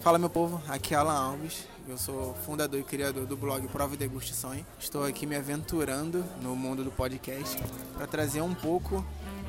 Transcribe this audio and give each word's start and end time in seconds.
Fala 0.00 0.18
meu 0.18 0.30
povo, 0.30 0.62
aqui 0.66 0.94
é 0.94 0.96
Alan 0.96 1.12
Alves, 1.12 1.66
eu 1.86 1.98
sou 1.98 2.34
fundador 2.46 2.80
e 2.80 2.82
criador 2.82 3.26
do 3.26 3.36
blog 3.36 3.68
Prova 3.68 3.92
e 3.92 3.98
Degustações. 3.98 4.64
Estou 4.78 5.04
aqui 5.04 5.26
me 5.26 5.36
aventurando 5.36 6.24
no 6.40 6.56
mundo 6.56 6.82
do 6.82 6.90
podcast 6.90 7.62
para 7.98 8.06
trazer 8.06 8.40
um 8.40 8.54
pouco 8.54 9.04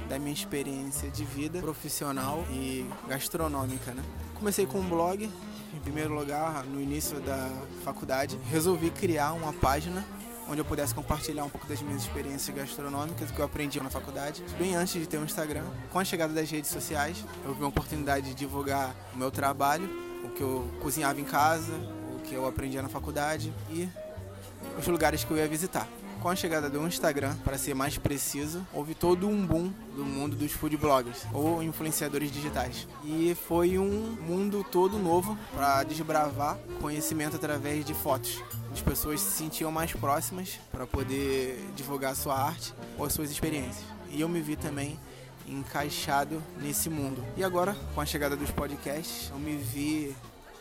da 0.10 0.20
minha 0.20 0.34
experiência 0.34 1.10
de 1.10 1.24
vida 1.24 1.62
profissional 1.62 2.44
e 2.52 2.86
gastronômica. 3.08 3.94
Né? 3.94 4.04
Comecei 4.36 4.66
com 4.66 4.80
um 4.80 4.90
blog, 4.90 5.24
em 5.24 5.80
primeiro 5.80 6.14
lugar, 6.14 6.66
no 6.66 6.82
início 6.82 7.22
da 7.22 7.50
faculdade. 7.86 8.38
Resolvi 8.50 8.90
criar 8.90 9.32
uma 9.32 9.54
página 9.54 10.06
onde 10.50 10.60
eu 10.60 10.66
pudesse 10.66 10.94
compartilhar 10.94 11.46
um 11.46 11.50
pouco 11.50 11.66
das 11.66 11.82
minhas 11.82 12.02
experiências 12.02 12.54
gastronômicas 12.54 13.32
que 13.32 13.40
eu 13.40 13.46
aprendi 13.46 13.80
na 13.80 13.90
faculdade, 13.90 14.44
bem 14.60 14.76
antes 14.76 15.00
de 15.00 15.08
ter 15.08 15.18
um 15.18 15.24
Instagram. 15.24 15.64
Com 15.90 16.00
a 16.00 16.04
chegada 16.04 16.34
das 16.34 16.52
redes 16.52 16.70
sociais, 16.70 17.24
eu 17.46 17.54
vi 17.54 17.64
a 17.64 17.68
oportunidade 17.68 18.28
de 18.28 18.34
divulgar 18.34 18.94
o 19.14 19.18
meu 19.18 19.32
trabalho, 19.32 20.11
o 20.24 20.30
que 20.30 20.42
eu 20.42 20.68
cozinhava 20.82 21.20
em 21.20 21.26
casa, 21.26 21.74
o 22.16 22.20
que 22.20 22.34
eu 22.34 22.48
aprendia 22.48 22.82
na 22.82 22.90
faculdade 22.90 23.54
e 23.70 23.90
os 24.78 24.88
lugares 24.88 25.24
que 25.24 25.32
eu 25.32 25.38
ia 25.38 25.48
visitar. 25.48 25.88
Com 26.22 26.30
a 26.30 26.36
chegada 26.36 26.70
do 26.70 26.86
Instagram, 26.86 27.36
para 27.44 27.58
ser 27.58 27.74
mais 27.74 27.98
preciso, 27.98 28.64
houve 28.72 28.94
todo 28.94 29.28
um 29.28 29.44
boom 29.44 29.74
do 29.96 30.06
mundo 30.06 30.36
dos 30.36 30.52
food 30.52 30.78
bloggers 30.78 31.26
ou 31.34 31.64
influenciadores 31.64 32.32
digitais. 32.32 32.88
E 33.04 33.36
foi 33.48 33.80
um 33.80 34.16
mundo 34.22 34.64
todo 34.72 35.00
novo 35.00 35.36
para 35.52 35.82
desbravar 35.82 36.60
conhecimento 36.80 37.38
através 37.38 37.84
de 37.84 37.96
fotos. 37.96 38.40
As 38.72 38.82
pessoas 38.82 39.20
se 39.20 39.32
sentiam 39.32 39.72
mais 39.72 39.94
próximas 39.94 40.60
para 40.72 40.86
poder 40.86 41.60
divulgar 41.76 42.16
sua 42.16 42.40
arte 42.40 42.72
ou 43.00 43.06
as 43.06 43.14
suas 43.14 43.32
experiências. 43.32 43.84
E 44.12 44.22
eu 44.22 44.30
me 44.30 44.42
vi 44.42 44.56
também 44.56 45.00
encaixado 45.48 46.42
nesse 46.62 46.90
mundo. 46.90 47.24
E 47.36 47.44
agora, 47.44 47.76
com 47.94 48.02
a 48.02 48.06
chegada 48.06 48.36
dos 48.36 48.52
podcasts, 48.52 49.30
eu 49.30 49.40
me 49.40 49.56
vi 49.58 50.16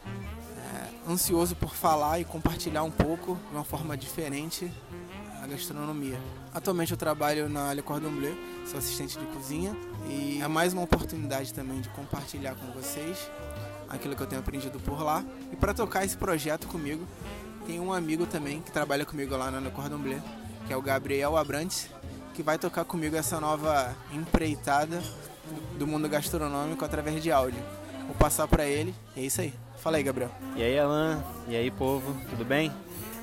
é, 0.07 1.11
ansioso 1.11 1.55
por 1.55 1.75
falar 1.75 2.21
e 2.21 2.25
compartilhar 2.25 2.83
um 2.83 2.91
pouco 2.91 3.39
de 3.51 3.57
uma 3.57 3.65
forma 3.65 3.97
diferente 3.97 4.71
a 5.43 5.47
gastronomia. 5.47 6.21
Atualmente 6.53 6.93
eu 6.93 6.99
trabalho 6.99 7.49
na 7.49 7.73
Le 7.73 7.83
Cordon 7.83 8.11
Bleu, 8.11 8.37
sou 8.67 8.79
assistente 8.79 9.19
de 9.19 9.25
cozinha 9.27 9.75
e 10.07 10.41
é 10.43 10.49
mais 10.49 10.73
uma 10.73 10.83
oportunidade 10.83 11.55
também 11.55 11.81
de 11.81 11.89
compartilhar 11.91 12.55
com 12.55 12.71
vocês 12.73 13.31
aquilo 13.89 14.15
que 14.15 14.23
eu 14.23 14.27
tenho 14.27 14.41
aprendido 14.41 14.79
por 14.81 15.03
lá. 15.03 15.25
E 15.51 15.57
para 15.57 15.73
tocar 15.73 16.05
esse 16.05 16.17
projeto 16.17 16.67
comigo, 16.69 17.07
tem 17.67 17.81
um 17.81 17.93
amigo 17.93 18.27
também 18.27 18.61
que 18.61 18.71
trabalha 18.71 19.05
comigo 19.05 19.37
lá 19.37 19.51
na 19.51 19.61
Le 19.61 19.71
Cordon 19.71 19.99
Bleu, 19.99 20.23
que 20.67 20.73
é 20.73 20.77
o 20.77 20.83
Gabriel 20.83 21.37
Abrantes, 21.37 21.89
que 22.41 22.45
vai 22.45 22.57
tocar 22.57 22.87
comigo 22.87 23.15
essa 23.17 23.39
nova 23.39 23.95
empreitada 24.11 25.03
do 25.79 25.87
mundo 25.87 26.09
gastronômico 26.09 26.83
através 26.83 27.23
de 27.23 27.31
áudio. 27.31 27.63
Vou 28.07 28.15
passar 28.15 28.49
para 28.49 28.65
ele, 28.65 28.95
e 29.15 29.21
é 29.21 29.25
isso 29.25 29.43
aí. 29.43 29.53
Fala 29.77 29.99
aí, 29.99 30.03
Gabriel. 30.03 30.31
E 30.57 30.63
aí, 30.63 30.79
Alan? 30.79 31.23
E 31.47 31.55
aí, 31.55 31.71
povo? 31.71 32.17
Tudo 32.31 32.43
bem? 32.43 32.73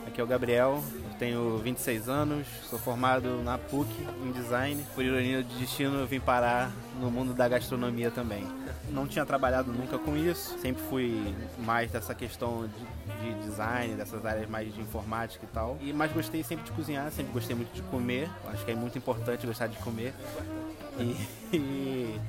Aqui 0.05 0.21
é 0.21 0.23
o 0.23 0.27
Gabriel, 0.27 0.83
tenho 1.17 1.57
26 1.57 2.09
anos, 2.09 2.47
sou 2.69 2.77
formado 2.79 3.41
na 3.43 3.57
PUC 3.57 3.89
em 4.23 4.31
design. 4.31 4.83
Por 4.93 5.03
ironia 5.03 5.43
de 5.43 5.55
destino, 5.55 5.99
eu 5.99 6.07
vim 6.07 6.19
parar 6.19 6.71
no 6.99 7.09
mundo 7.11 7.33
da 7.33 7.47
gastronomia 7.47 8.11
também. 8.11 8.45
Não 8.89 9.07
tinha 9.07 9.25
trabalhado 9.25 9.71
nunca 9.71 9.97
com 9.97 10.15
isso, 10.15 10.57
sempre 10.59 10.81
fui 10.83 11.35
mais 11.59 11.91
dessa 11.91 12.13
questão 12.15 12.67
de, 12.67 13.33
de 13.33 13.39
design, 13.45 13.95
dessas 13.95 14.25
áreas 14.25 14.49
mais 14.49 14.73
de 14.73 14.79
informática 14.81 15.45
e 15.45 15.53
tal. 15.53 15.77
E 15.81 15.91
mas 15.91 16.11
gostei 16.11 16.43
sempre 16.43 16.65
de 16.65 16.71
cozinhar, 16.71 17.11
sempre 17.11 17.33
gostei 17.33 17.55
muito 17.55 17.73
de 17.73 17.81
comer. 17.83 18.29
Acho 18.47 18.63
que 18.63 18.71
é 18.71 18.75
muito 18.75 18.97
importante 18.97 19.45
gostar 19.45 19.67
de 19.67 19.77
comer. 19.77 20.13
E, 20.99 21.15
e 21.55 22.19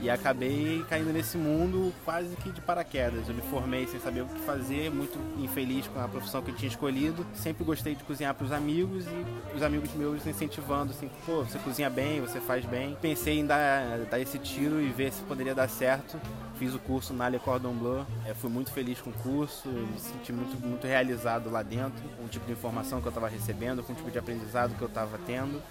e 0.00 0.08
acabei 0.08 0.84
caindo 0.88 1.12
nesse 1.12 1.36
mundo 1.36 1.92
quase 2.04 2.34
que 2.36 2.50
de 2.50 2.60
paraquedas. 2.60 3.28
Eu 3.28 3.34
me 3.34 3.42
formei 3.42 3.86
sem 3.86 4.00
saber 4.00 4.22
o 4.22 4.26
que 4.26 4.40
fazer, 4.40 4.90
muito 4.90 5.18
infeliz 5.42 5.86
com 5.86 6.00
a 6.00 6.08
profissão 6.08 6.42
que 6.42 6.50
eu 6.50 6.56
tinha 6.56 6.68
escolhido. 6.68 7.26
Sempre 7.34 7.64
gostei 7.64 7.94
de 7.94 8.02
cozinhar 8.04 8.34
para 8.34 8.44
os 8.44 8.52
amigos 8.52 9.04
e 9.06 9.56
os 9.56 9.62
amigos 9.62 9.92
meus 9.94 10.26
incentivando 10.26 10.92
assim, 10.92 11.10
pô, 11.26 11.44
você 11.44 11.58
cozinha 11.58 11.90
bem, 11.90 12.20
você 12.20 12.40
faz 12.40 12.64
bem. 12.64 12.96
Pensei 13.00 13.40
em 13.40 13.46
dar, 13.46 13.98
dar 14.10 14.18
esse 14.18 14.38
tiro 14.38 14.80
e 14.80 14.88
ver 14.88 15.12
se 15.12 15.22
poderia 15.22 15.54
dar 15.54 15.68
certo. 15.68 16.18
Fiz 16.58 16.74
o 16.74 16.78
curso 16.78 17.14
na 17.14 17.26
Le 17.26 17.38
Cordon 17.38 17.72
Bleu, 17.72 18.06
é, 18.26 18.34
fui 18.34 18.50
muito 18.50 18.70
feliz 18.70 19.00
com 19.00 19.08
o 19.08 19.14
curso, 19.14 19.66
me 19.66 19.98
senti 19.98 20.30
muito, 20.30 20.60
muito 20.60 20.86
realizado 20.86 21.48
lá 21.48 21.62
dentro, 21.62 22.02
com 22.18 22.24
o 22.24 22.28
tipo 22.28 22.44
de 22.44 22.52
informação 22.52 23.00
que 23.00 23.06
eu 23.06 23.10
estava 23.10 23.28
recebendo, 23.28 23.82
com 23.82 23.94
o 23.94 23.96
tipo 23.96 24.10
de 24.10 24.18
aprendizado 24.18 24.76
que 24.76 24.82
eu 24.82 24.88
estava 24.88 25.18
tendo 25.26 25.62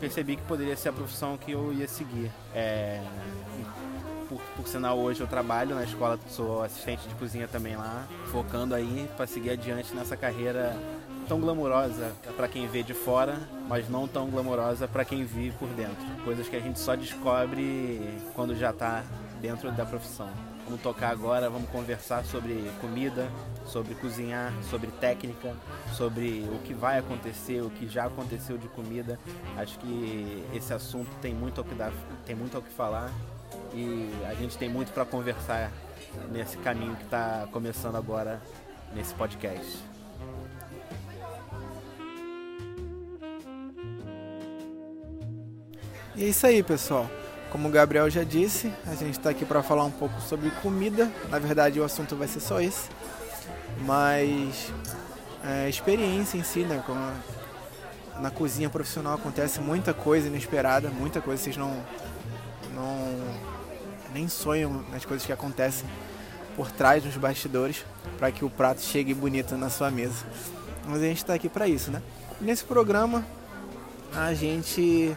percebi 0.00 0.36
que 0.36 0.42
poderia 0.42 0.76
ser 0.76 0.88
a 0.88 0.92
profissão 0.92 1.36
que 1.36 1.52
eu 1.52 1.72
ia 1.72 1.86
seguir. 1.86 2.30
É, 2.54 3.02
por, 4.28 4.40
por 4.56 4.66
sinal, 4.66 4.98
hoje 4.98 5.20
eu 5.20 5.26
trabalho 5.26 5.74
na 5.74 5.84
escola, 5.84 6.18
sou 6.28 6.62
assistente 6.62 7.06
de 7.06 7.14
cozinha 7.16 7.46
também 7.46 7.76
lá, 7.76 8.06
focando 8.32 8.74
aí 8.74 9.08
para 9.16 9.26
seguir 9.26 9.50
adiante 9.50 9.94
nessa 9.94 10.16
carreira 10.16 10.74
tão 11.28 11.40
glamourosa 11.40 12.12
para 12.36 12.48
quem 12.48 12.66
vê 12.66 12.82
de 12.82 12.94
fora, 12.94 13.38
mas 13.68 13.88
não 13.88 14.08
tão 14.08 14.28
glamourosa 14.28 14.88
para 14.88 15.04
quem 15.04 15.24
vive 15.24 15.54
por 15.58 15.68
dentro. 15.68 16.04
Coisas 16.24 16.48
que 16.48 16.56
a 16.56 16.60
gente 16.60 16.78
só 16.78 16.96
descobre 16.96 18.00
quando 18.34 18.56
já 18.56 18.70
está 18.70 19.04
dentro 19.40 19.70
da 19.70 19.84
profissão. 19.84 20.28
Vamos 20.70 20.84
tocar 20.84 21.10
agora, 21.10 21.50
vamos 21.50 21.68
conversar 21.70 22.24
sobre 22.24 22.70
comida, 22.80 23.28
sobre 23.66 23.92
cozinhar, 23.96 24.52
sobre 24.70 24.88
técnica, 24.92 25.52
sobre 25.96 26.48
o 26.48 26.60
que 26.60 26.72
vai 26.72 26.96
acontecer, 26.96 27.60
o 27.60 27.70
que 27.70 27.88
já 27.88 28.04
aconteceu 28.04 28.56
de 28.56 28.68
comida. 28.68 29.18
Acho 29.56 29.76
que 29.80 30.46
esse 30.54 30.72
assunto 30.72 31.10
tem 31.20 31.34
muito 31.34 31.60
ao 31.60 31.64
que 31.64 31.74
dar, 31.74 31.92
tem 32.24 32.36
muito 32.36 32.56
ao 32.56 32.62
que 32.62 32.70
falar 32.70 33.10
e 33.74 34.12
a 34.28 34.34
gente 34.34 34.56
tem 34.56 34.68
muito 34.68 34.92
para 34.92 35.04
conversar 35.04 35.72
nesse 36.30 36.56
caminho 36.58 36.94
que 36.94 37.02
está 37.02 37.48
começando 37.50 37.96
agora 37.96 38.40
nesse 38.94 39.12
podcast. 39.14 39.76
E 46.14 46.22
é 46.22 46.28
isso 46.28 46.46
aí, 46.46 46.62
pessoal. 46.62 47.10
Como 47.50 47.68
o 47.68 47.70
Gabriel 47.70 48.08
já 48.08 48.22
disse, 48.22 48.72
a 48.86 48.94
gente 48.94 49.18
está 49.18 49.30
aqui 49.30 49.44
para 49.44 49.62
falar 49.62 49.84
um 49.84 49.90
pouco 49.90 50.20
sobre 50.20 50.50
comida. 50.62 51.10
Na 51.28 51.38
verdade, 51.38 51.80
o 51.80 51.84
assunto 51.84 52.14
vai 52.14 52.28
ser 52.28 52.40
só 52.40 52.60
esse. 52.60 52.88
Mas 53.84 54.72
é, 55.44 55.68
experiência 55.68 56.38
em 56.38 56.44
si, 56.44 56.60
né? 56.60 56.82
Como 56.86 57.00
na 58.20 58.30
cozinha 58.30 58.68
profissional 58.68 59.14
acontece 59.14 59.60
muita 59.60 59.94
coisa 59.94 60.28
inesperada, 60.28 60.90
muita 60.90 61.20
coisa 61.20 61.42
vocês 61.42 61.56
não, 61.56 61.82
não 62.74 63.16
nem 64.12 64.28
sonham 64.28 64.84
nas 64.92 65.04
coisas 65.04 65.26
que 65.26 65.32
acontecem 65.32 65.88
por 66.54 66.70
trás 66.70 67.02
dos 67.02 67.16
bastidores 67.16 67.84
para 68.18 68.30
que 68.30 68.44
o 68.44 68.50
prato 68.50 68.80
chegue 68.82 69.14
bonito 69.14 69.56
na 69.56 69.70
sua 69.70 69.90
mesa. 69.90 70.24
Mas 70.86 70.98
a 70.98 71.06
gente 71.06 71.18
está 71.18 71.34
aqui 71.34 71.48
para 71.48 71.66
isso, 71.66 71.90
né? 71.90 72.02
Nesse 72.40 72.64
programa 72.64 73.24
a 74.14 74.34
gente 74.34 75.16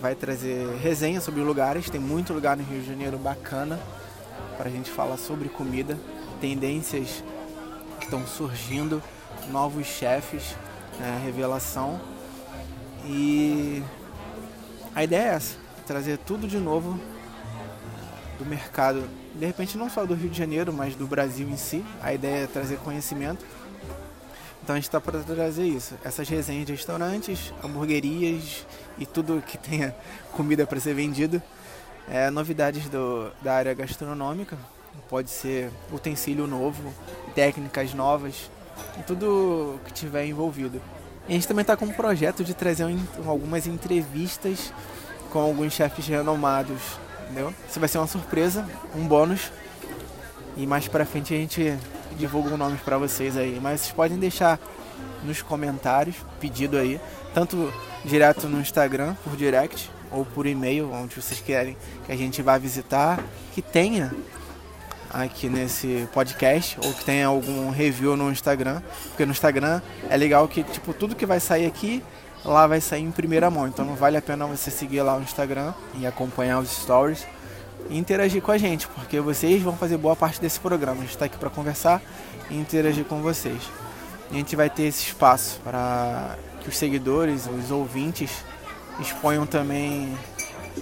vai 0.00 0.14
trazer 0.14 0.66
resenha 0.76 1.20
sobre 1.20 1.42
lugares. 1.42 1.90
Tem 1.90 2.00
muito 2.00 2.32
lugar 2.32 2.56
no 2.56 2.64
Rio 2.64 2.80
de 2.80 2.86
Janeiro 2.86 3.18
bacana 3.18 3.78
para 4.56 4.68
a 4.68 4.72
gente 4.72 4.90
falar 4.90 5.16
sobre 5.16 5.48
comida, 5.48 5.98
tendências 6.40 7.22
que 7.98 8.04
estão 8.04 8.26
surgindo, 8.26 9.02
novos 9.50 9.86
chefes, 9.86 10.54
né, 10.98 11.20
revelação. 11.24 12.00
E 13.04 13.82
a 14.94 15.04
ideia 15.04 15.22
é 15.22 15.34
essa, 15.34 15.56
trazer 15.86 16.18
tudo 16.18 16.48
de 16.48 16.58
novo 16.58 16.98
do 18.38 18.46
mercado, 18.46 19.04
de 19.34 19.46
repente 19.46 19.76
não 19.76 19.88
só 19.90 20.04
do 20.06 20.14
Rio 20.14 20.30
de 20.30 20.38
Janeiro, 20.38 20.72
mas 20.72 20.94
do 20.94 21.06
Brasil 21.06 21.48
em 21.48 21.56
si. 21.56 21.84
A 22.02 22.12
ideia 22.12 22.44
é 22.44 22.46
trazer 22.46 22.78
conhecimento 22.78 23.44
então 24.62 24.74
a 24.74 24.78
gente 24.78 24.88
está 24.88 25.00
para 25.00 25.18
trazer 25.20 25.64
isso, 25.64 25.94
essas 26.04 26.28
resenhas 26.28 26.66
de 26.66 26.72
restaurantes, 26.72 27.52
hamburguerias 27.64 28.66
e 28.98 29.06
tudo 29.06 29.42
que 29.46 29.56
tenha 29.56 29.94
comida 30.32 30.66
para 30.66 30.78
ser 30.78 30.94
vendido, 30.94 31.42
é, 32.08 32.30
novidades 32.30 32.88
do, 32.88 33.30
da 33.42 33.54
área 33.54 33.74
gastronômica, 33.74 34.56
pode 35.08 35.30
ser 35.30 35.70
utensílio 35.92 36.46
novo, 36.46 36.92
técnicas 37.34 37.94
novas, 37.94 38.50
tudo 39.06 39.80
que 39.84 39.92
tiver 39.92 40.26
envolvido. 40.26 40.80
E 41.28 41.32
a 41.32 41.34
gente 41.34 41.48
também 41.48 41.62
está 41.62 41.76
com 41.76 41.84
um 41.84 41.92
projeto 41.92 42.42
de 42.42 42.54
trazer 42.54 42.84
um, 42.84 42.98
algumas 43.26 43.66
entrevistas 43.66 44.72
com 45.30 45.38
alguns 45.38 45.72
chefes 45.72 46.06
renomados, 46.06 46.80
entendeu? 47.24 47.54
Isso 47.68 47.78
vai 47.78 47.88
ser 47.88 47.98
uma 47.98 48.06
surpresa, 48.06 48.68
um 48.94 49.06
bônus. 49.06 49.52
E 50.56 50.66
mais 50.66 50.88
para 50.88 51.06
frente 51.06 51.32
a 51.32 51.36
gente 51.36 51.78
divulgo 52.20 52.56
nomes 52.56 52.80
para 52.80 52.98
vocês 52.98 53.36
aí. 53.36 53.58
Mas 53.60 53.80
vocês 53.80 53.92
podem 53.92 54.18
deixar 54.18 54.60
nos 55.24 55.42
comentários, 55.42 56.16
pedido 56.38 56.76
aí, 56.76 57.00
tanto 57.34 57.72
direto 58.04 58.48
no 58.48 58.60
Instagram, 58.60 59.14
por 59.24 59.36
direct, 59.36 59.90
ou 60.10 60.24
por 60.24 60.46
e-mail, 60.46 60.92
onde 60.92 61.14
vocês 61.14 61.40
querem 61.40 61.76
que 62.06 62.12
a 62.12 62.16
gente 62.16 62.42
vá 62.42 62.58
visitar, 62.58 63.22
que 63.54 63.62
tenha 63.62 64.12
aqui 65.12 65.48
nesse 65.48 66.08
podcast, 66.12 66.78
ou 66.84 66.92
que 66.92 67.04
tenha 67.04 67.26
algum 67.26 67.70
review 67.70 68.16
no 68.16 68.30
Instagram, 68.30 68.80
porque 69.08 69.24
no 69.24 69.32
Instagram 69.32 69.80
é 70.08 70.16
legal 70.16 70.46
que, 70.46 70.62
tipo, 70.62 70.92
tudo 70.92 71.16
que 71.16 71.26
vai 71.26 71.40
sair 71.40 71.66
aqui, 71.66 72.02
lá 72.44 72.66
vai 72.66 72.80
sair 72.80 73.02
em 73.02 73.10
primeira 73.10 73.50
mão, 73.50 73.66
então 73.66 73.84
não 73.84 73.94
vale 73.94 74.16
a 74.16 74.22
pena 74.22 74.46
você 74.46 74.70
seguir 74.70 75.02
lá 75.02 75.16
o 75.16 75.20
Instagram 75.20 75.74
e 75.98 76.06
acompanhar 76.06 76.58
os 76.60 76.70
stories, 76.70 77.26
e 77.88 77.98
interagir 77.98 78.42
com 78.42 78.52
a 78.52 78.58
gente, 78.58 78.86
porque 78.88 79.20
vocês 79.20 79.62
vão 79.62 79.76
fazer 79.76 79.96
boa 79.96 80.14
parte 80.14 80.40
desse 80.40 80.60
programa. 80.60 80.98
A 80.98 81.00
gente 81.02 81.10
está 81.10 81.24
aqui 81.24 81.38
para 81.38 81.50
conversar 81.50 82.02
e 82.50 82.56
interagir 82.56 83.04
com 83.04 83.22
vocês. 83.22 83.62
a 84.30 84.34
gente 84.34 84.54
vai 84.54 84.70
ter 84.70 84.84
esse 84.84 85.04
espaço 85.04 85.60
para 85.64 86.36
que 86.60 86.68
os 86.68 86.76
seguidores, 86.76 87.46
os 87.46 87.70
ouvintes, 87.70 88.44
exponham 89.00 89.46
também 89.46 90.16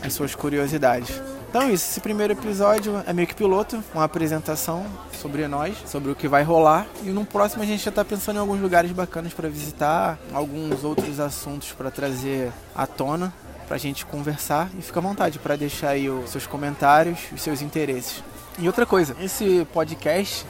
as 0.03 0.13
suas 0.13 0.35
curiosidades. 0.35 1.21
Então 1.49 1.63
é 1.63 1.73
isso, 1.73 1.91
esse 1.91 2.01
primeiro 2.01 2.35
episódio 2.35 3.03
é 3.07 3.13
meio 3.13 3.27
que 3.27 3.35
piloto, 3.35 3.83
uma 3.95 4.05
apresentação 4.05 4.85
sobre 5.15 5.49
nós, 5.49 5.75
sobre 5.87 6.11
o 6.11 6.15
que 6.15 6.29
vai 6.29 6.43
rolar. 6.43 6.87
E 7.03 7.09
no 7.09 7.25
próximo 7.25 7.63
a 7.63 7.67
gente 7.67 7.83
já 7.83 7.89
está 7.89 8.05
pensando 8.05 8.37
em 8.37 8.41
alguns 8.41 8.61
lugares 8.61 8.93
bacanas 8.93 9.33
para 9.33 9.49
visitar, 9.49 10.19
alguns 10.33 10.85
outros 10.85 11.19
assuntos 11.19 11.73
para 11.73 11.91
trazer 11.91 12.53
à 12.75 12.87
tona, 12.87 13.33
para 13.69 13.77
a 13.77 13.79
gente 13.79 14.05
conversar. 14.07 14.71
E 14.77 14.83
fica 14.83 14.99
à 14.99 15.03
vontade 15.03 15.39
para 15.39 15.55
deixar 15.55 15.91
aí 15.91 16.09
os 16.09 16.31
seus 16.31 16.47
comentários, 16.47 17.21
os 17.33 17.43
seus 17.43 17.63
interesses. 17.63 18.25
E 18.59 18.67
outra 18.67 18.85
coisa, 18.85 19.15
esse 19.21 19.65
podcast 19.73 20.45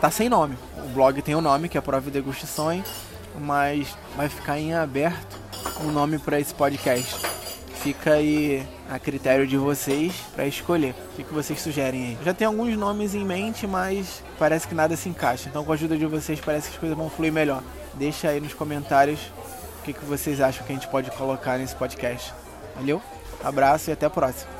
tá 0.00 0.10
sem 0.10 0.28
nome. 0.28 0.58
O 0.84 0.88
blog 0.88 1.22
tem 1.22 1.34
o 1.34 1.38
um 1.38 1.40
nome, 1.40 1.68
que 1.68 1.78
é 1.78 1.80
Prova 1.80 2.08
e 2.08 2.12
Degustações, 2.12 2.84
mas 3.38 3.96
vai 4.16 4.28
ficar 4.28 4.58
em 4.58 4.74
aberto 4.74 5.38
o 5.82 5.88
um 5.88 5.92
nome 5.92 6.18
para 6.18 6.38
esse 6.38 6.52
podcast. 6.52 7.24
Fica 7.82 8.12
aí 8.12 8.62
a 8.90 8.98
critério 8.98 9.46
de 9.46 9.56
vocês 9.56 10.12
para 10.34 10.46
escolher. 10.46 10.94
O 11.12 11.24
que, 11.24 11.32
vocês 11.32 11.58
sugerem 11.62 12.08
aí? 12.08 12.16
Eu 12.18 12.24
já 12.26 12.34
tenho 12.34 12.50
alguns 12.50 12.76
nomes 12.76 13.14
em 13.14 13.24
mente, 13.24 13.66
mas 13.66 14.22
parece 14.38 14.68
que 14.68 14.74
nada 14.74 14.94
se 14.96 15.08
encaixa. 15.08 15.48
Então, 15.48 15.64
com 15.64 15.72
a 15.72 15.74
ajuda 15.74 15.96
de 15.96 16.04
vocês, 16.04 16.38
parece 16.40 16.68
que 16.68 16.74
as 16.74 16.80
coisas 16.80 16.98
vão 16.98 17.08
fluir 17.08 17.32
melhor. 17.32 17.62
Deixa 17.94 18.28
aí 18.28 18.38
nos 18.38 18.52
comentários 18.52 19.18
o 19.80 19.82
que, 19.82 19.92
que 19.94 20.04
vocês 20.04 20.40
acham 20.40 20.64
que 20.64 20.72
a 20.72 20.74
gente 20.74 20.88
pode 20.88 21.10
colocar 21.12 21.58
nesse 21.58 21.74
podcast. 21.74 22.32
Valeu? 22.76 23.02
Abraço 23.42 23.90
e 23.90 23.92
até 23.92 24.06
a 24.06 24.10
próxima. 24.10 24.50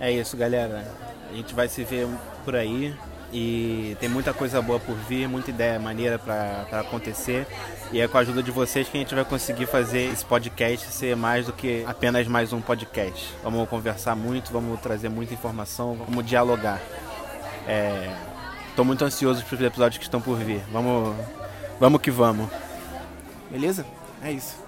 É 0.00 0.10
isso, 0.10 0.36
galera. 0.36 0.84
A 1.30 1.34
gente 1.34 1.54
vai 1.54 1.68
se 1.68 1.84
ver 1.84 2.08
por 2.44 2.56
aí 2.56 2.94
e 3.32 3.96
tem 4.00 4.08
muita 4.08 4.32
coisa 4.34 4.60
boa 4.60 4.80
por 4.80 4.94
vir, 4.94 5.28
muita 5.28 5.50
ideia 5.50 5.78
maneira 5.78 6.18
para 6.18 6.80
acontecer. 6.80 7.46
E 7.92 8.00
é 8.00 8.08
com 8.08 8.18
a 8.18 8.20
ajuda 8.20 8.42
de 8.42 8.50
vocês 8.50 8.88
que 8.88 8.96
a 8.96 9.00
gente 9.00 9.14
vai 9.14 9.24
conseguir 9.24 9.66
fazer 9.66 10.12
esse 10.12 10.24
podcast 10.24 10.92
ser 10.92 11.16
mais 11.16 11.46
do 11.46 11.52
que 11.52 11.84
apenas 11.86 12.26
mais 12.26 12.52
um 12.52 12.60
podcast. 12.60 13.32
Vamos 13.44 13.68
conversar 13.68 14.16
muito, 14.16 14.52
vamos 14.52 14.80
trazer 14.80 15.08
muita 15.08 15.32
informação, 15.32 15.94
vamos 15.94 16.26
dialogar. 16.26 16.80
Estou 18.70 18.84
é... 18.84 18.86
muito 18.86 19.04
ansioso 19.04 19.44
para 19.44 19.54
os 19.54 19.60
episódios 19.60 19.98
que 19.98 20.04
estão 20.04 20.20
por 20.20 20.36
vir. 20.38 20.60
Vamos, 20.72 21.16
vamos 21.78 22.00
que 22.00 22.10
vamos. 22.10 22.48
Beleza? 23.50 23.86
É 24.22 24.32
isso. 24.32 24.65